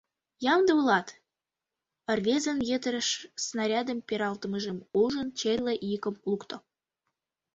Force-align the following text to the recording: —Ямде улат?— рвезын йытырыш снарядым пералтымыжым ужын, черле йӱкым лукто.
—Ямде 0.53 0.71
улат?— 0.79 1.07
рвезын 2.17 2.59
йытырыш 2.69 3.09
снарядым 3.45 3.99
пералтымыжым 4.07 4.77
ужын, 5.01 5.27
черле 5.39 5.73
йӱкым 5.89 6.15
лукто. 6.29 6.57